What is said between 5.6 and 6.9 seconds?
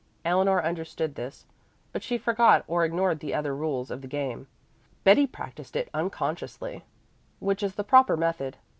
it unconsciously,